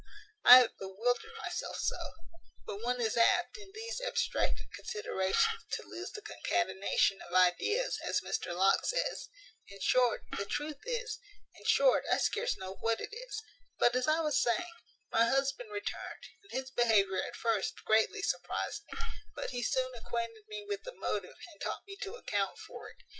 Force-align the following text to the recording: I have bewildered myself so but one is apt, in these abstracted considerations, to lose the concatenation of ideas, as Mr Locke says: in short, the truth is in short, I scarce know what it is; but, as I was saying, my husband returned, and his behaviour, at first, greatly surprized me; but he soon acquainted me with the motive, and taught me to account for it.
I 0.43 0.57
have 0.57 0.75
bewildered 0.79 1.37
myself 1.43 1.77
so 1.77 1.95
but 2.65 2.81
one 2.81 2.99
is 2.99 3.15
apt, 3.15 3.55
in 3.55 3.71
these 3.75 4.01
abstracted 4.03 4.73
considerations, 4.73 5.61
to 5.73 5.83
lose 5.83 6.09
the 6.09 6.23
concatenation 6.23 7.19
of 7.21 7.35
ideas, 7.35 7.99
as 8.03 8.19
Mr 8.21 8.47
Locke 8.57 8.83
says: 8.83 9.29
in 9.67 9.79
short, 9.79 10.23
the 10.35 10.45
truth 10.47 10.79
is 10.87 11.19
in 11.53 11.65
short, 11.65 12.03
I 12.11 12.17
scarce 12.17 12.57
know 12.57 12.77
what 12.77 12.99
it 12.99 13.13
is; 13.15 13.43
but, 13.77 13.95
as 13.95 14.07
I 14.07 14.21
was 14.21 14.41
saying, 14.41 14.73
my 15.11 15.25
husband 15.25 15.69
returned, 15.71 16.23
and 16.41 16.51
his 16.51 16.71
behaviour, 16.71 17.21
at 17.21 17.35
first, 17.35 17.85
greatly 17.85 18.23
surprized 18.23 18.81
me; 18.91 18.97
but 19.35 19.51
he 19.51 19.61
soon 19.61 19.93
acquainted 19.93 20.47
me 20.47 20.65
with 20.67 20.81
the 20.81 20.95
motive, 20.95 21.37
and 21.51 21.61
taught 21.61 21.85
me 21.85 21.95
to 21.97 22.15
account 22.15 22.57
for 22.57 22.89
it. 22.89 22.97